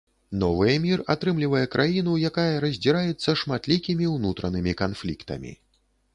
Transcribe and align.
Новы 0.43 0.69
эмір 0.75 1.03
атрымлівае 1.13 1.61
краіну, 1.75 2.15
якая 2.31 2.47
раздзіраецца 2.65 3.37
шматлікімі 3.43 4.09
ўнутранымі 4.15 4.77
канфліктамі. 4.83 5.57